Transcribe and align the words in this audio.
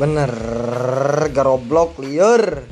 Bener, 0.00 0.32
garoblok 1.36 1.98
liur. 2.00 2.64